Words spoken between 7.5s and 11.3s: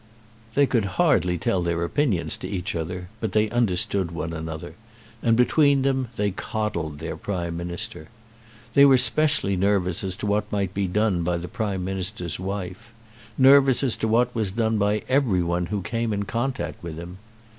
Minister. They were specially nervous as to what might be done